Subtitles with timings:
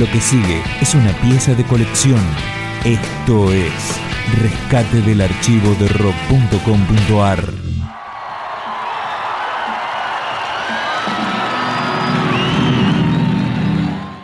[0.00, 2.22] Lo que sigue es una pieza de colección.
[2.86, 4.00] Esto es
[4.40, 7.44] Rescate del archivo de rock.com.ar.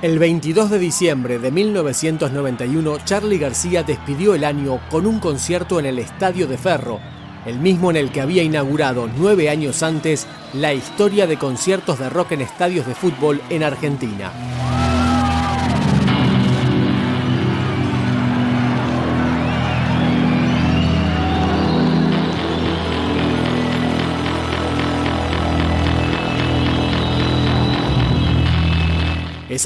[0.01, 5.85] El 22 de diciembre de 1991, Charlie García despidió el año con un concierto en
[5.85, 7.01] el Estadio de Ferro,
[7.45, 12.09] el mismo en el que había inaugurado nueve años antes la historia de conciertos de
[12.09, 14.33] rock en estadios de fútbol en Argentina.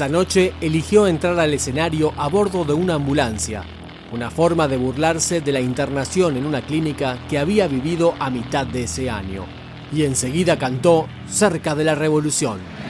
[0.01, 3.63] Esa noche eligió entrar al escenario a bordo de una ambulancia,
[4.11, 8.65] una forma de burlarse de la internación en una clínica que había vivido a mitad
[8.65, 9.45] de ese año.
[9.93, 12.80] Y enseguida cantó Cerca de la Revolución.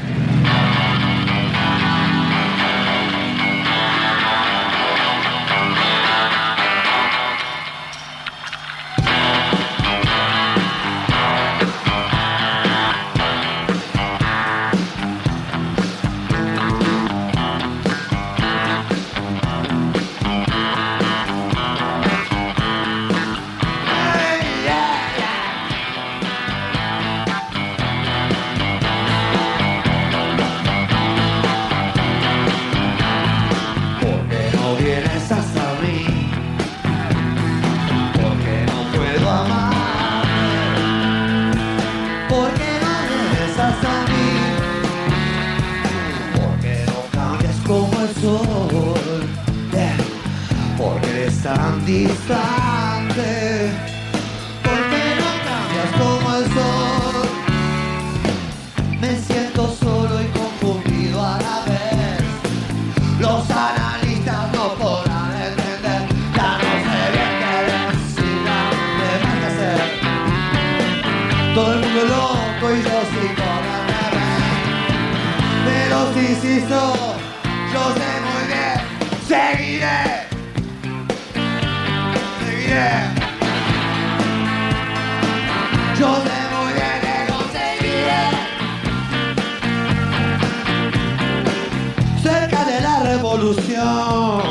[93.41, 94.50] La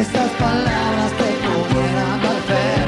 [0.00, 2.84] estas palabras te pudieran hacer,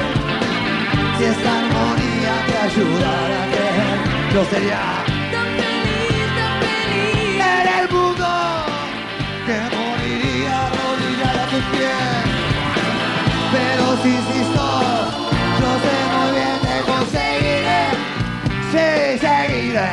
[1.17, 3.97] si esta armonía te ayudara a creer,
[4.33, 4.81] yo sería
[5.31, 8.29] tan feliz, tan feliz en el mundo
[9.45, 12.13] que moriría arrodillada a tus pies.
[13.53, 14.65] Pero si insisto,
[15.59, 17.81] yo sé muy bien que conseguiré,
[18.73, 18.87] sí,
[19.25, 19.91] seguiré.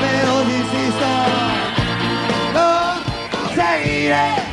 [0.00, 1.10] Pero si insisto,
[2.54, 2.68] no
[3.54, 4.45] seguiré.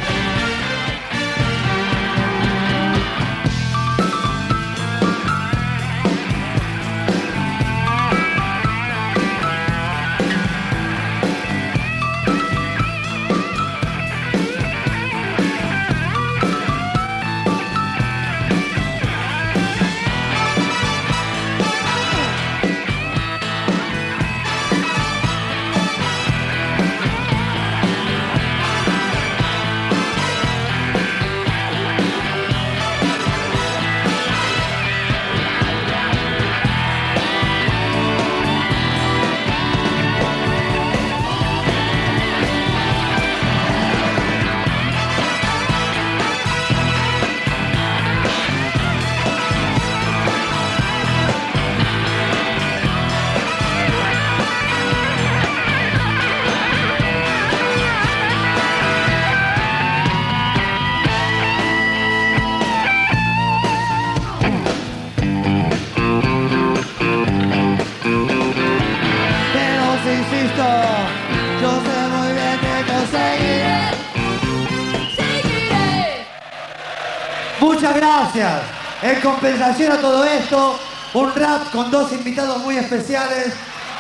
[77.91, 78.61] Gracias.
[79.01, 80.79] En compensación a todo esto,
[81.13, 83.53] un rap con dos invitados muy especiales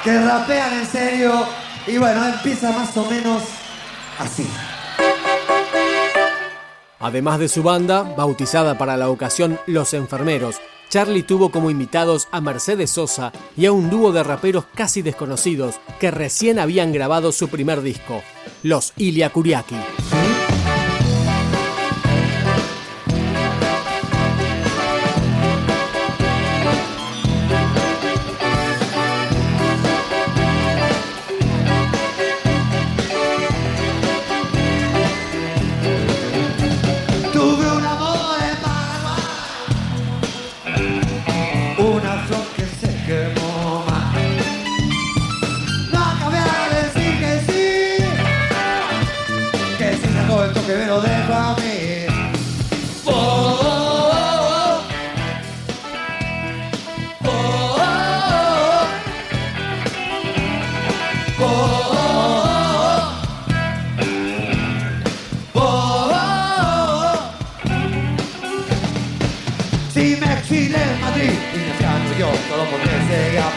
[0.03, 1.45] que rapean en serio.
[1.85, 3.43] Y bueno, empieza más o menos
[4.19, 4.47] así.
[6.99, 12.39] Además de su banda, bautizada para la ocasión Los Enfermeros, Charlie tuvo como invitados a
[12.39, 17.49] Mercedes Sosa y a un dúo de raperos casi desconocidos que recién habían grabado su
[17.49, 18.21] primer disco,
[18.61, 19.31] los Ilia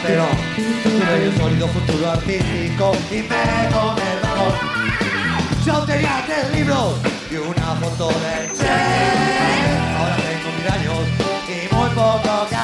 [0.03, 0.25] pero
[0.83, 4.53] tuve un sólido futuro artístico y me con el vagón.
[5.65, 6.95] Yo tenía tres libros
[7.31, 8.69] y una foto de Che.
[9.97, 10.99] Ahora tengo mil años
[11.47, 12.55] y muy poco que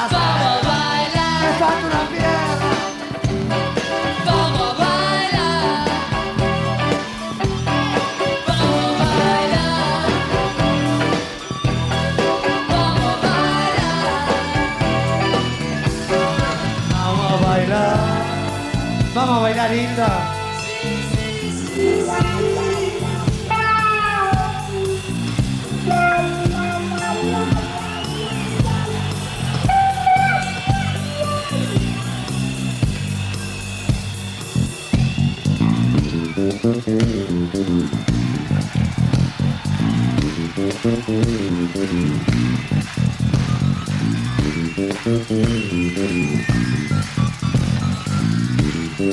[19.34, 19.74] Vamos a bailar,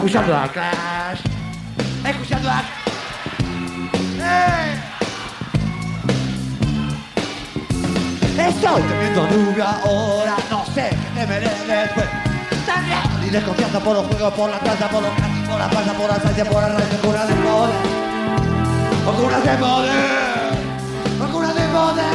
[0.00, 1.20] escuchando a Clash.
[2.08, 2.62] Escuchando a...
[4.22, 4.80] ¡Eh!
[8.48, 12.06] Estoy temiendo lluvia ahora, no sé qué temeré después.
[12.64, 15.92] También y desconfianza por los juegos, por la plaza, por los cantos, por la plaza,
[15.92, 17.76] por la salsa, por la radio, cura de poder.
[19.06, 19.92] O cura de poder.
[21.50, 22.14] De poder.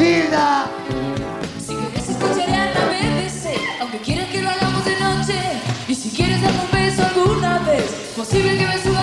[0.00, 0.66] Hilda.
[8.30, 8.99] Vez, posible que me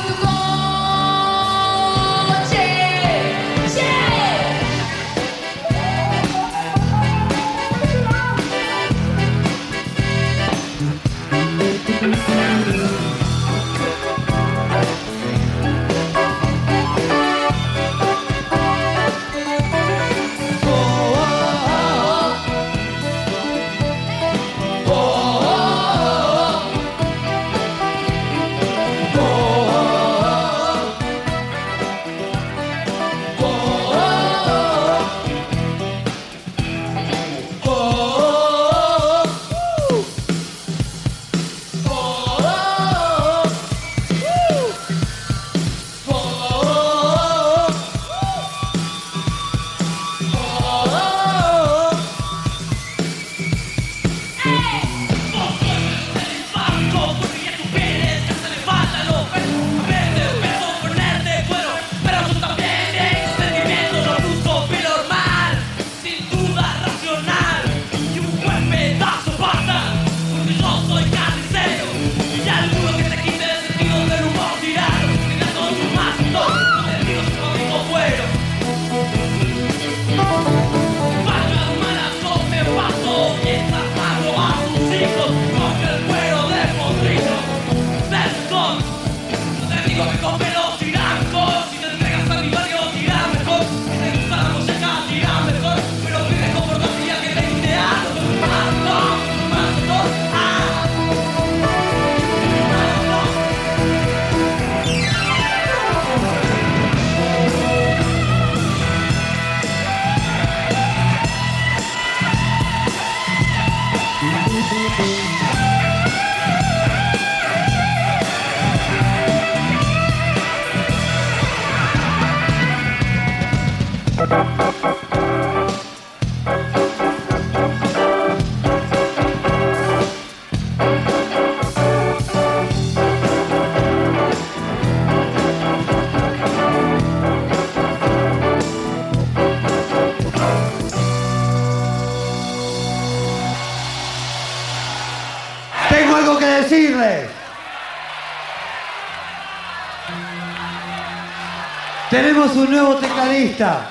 [152.09, 153.89] Tenemos un nuevo tecladista.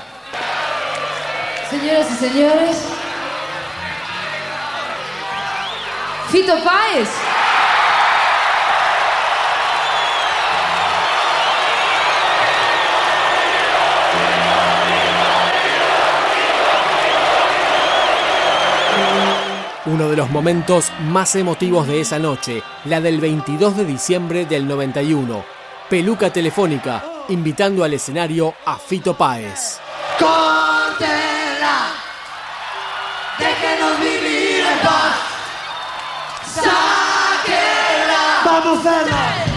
[1.69, 2.89] Señoras y señores.
[6.31, 7.11] Fito Páez.
[19.85, 24.67] Uno de los momentos más emotivos de esa noche, la del 22 de diciembre del
[24.67, 25.45] 91.
[25.91, 29.81] Peluca Telefónica, invitando al escenario a Fito Páez.
[30.19, 31.89] ¡Córtela!
[33.39, 35.17] ¡Déjenos vivir en paz!
[36.55, 38.43] ¡Sáquela!
[38.45, 39.56] ¡Vamos, a Ferro!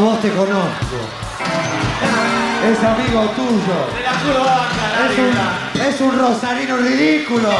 [0.00, 0.96] vos te conozco.
[2.70, 3.78] Es amigo tuyo.
[5.08, 7.50] Es un, es un rosarino ridículo.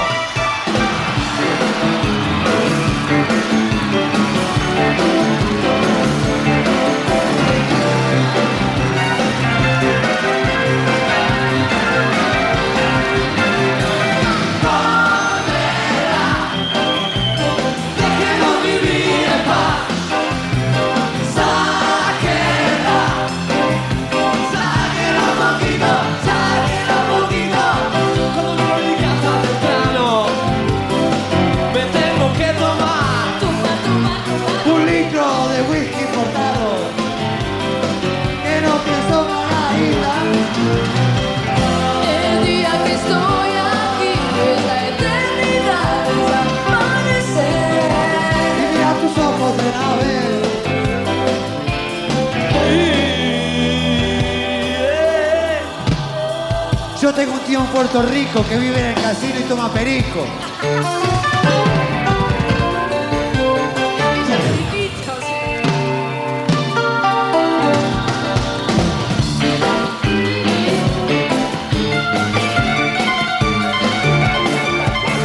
[57.61, 60.27] en Puerto Rico que vive en el casino y toma perico.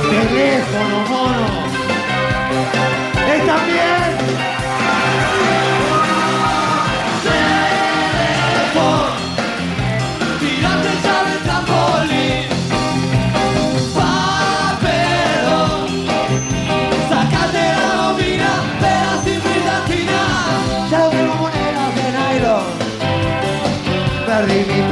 [0.09, 1.47] Teléfono, mono.
[3.33, 4.04] Es también.
[24.35, 24.84] arriba.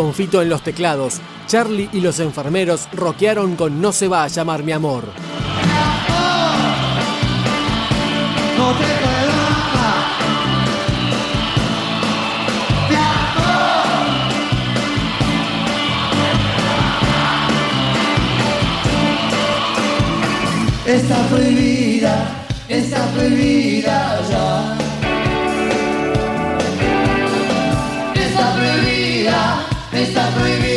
[0.00, 4.28] Con Fito en los teclados, Charlie y los enfermeros rockearon con No se va a
[4.28, 5.04] llamar mi amor.
[8.56, 9.10] No te.
[20.90, 24.79] Está prohibida, está prohibida ya.
[30.30, 30.69] Está prohibida.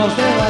[0.00, 0.49] No se